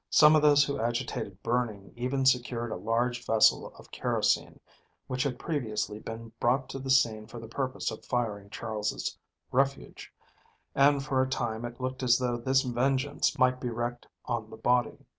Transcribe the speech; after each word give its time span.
Some 0.09 0.35
of 0.35 0.41
those 0.41 0.63
who 0.63 0.79
agitated 0.79 1.43
burning 1.43 1.93
even 1.95 2.25
secured 2.25 2.71
a 2.71 2.75
large 2.75 3.23
vessel 3.23 3.71
of 3.75 3.91
kerosene, 3.91 4.59
which 5.05 5.21
had 5.21 5.37
previously 5.37 5.99
been 5.99 6.31
brought 6.39 6.69
to 6.69 6.79
the 6.79 6.89
scene 6.89 7.27
for 7.27 7.39
the 7.39 7.47
purpose 7.47 7.91
of 7.91 8.03
firing 8.03 8.49
Charles's 8.49 9.19
refuge, 9.51 10.11
and 10.73 11.05
for 11.05 11.21
a 11.21 11.29
time 11.29 11.65
it 11.65 11.79
looked 11.79 12.01
as 12.01 12.17
though 12.17 12.37
this 12.37 12.63
vengeance 12.63 13.37
might 13.37 13.61
be 13.61 13.69
wreaked 13.69 14.07
on 14.25 14.49
the 14.49 14.57
body. 14.57 15.05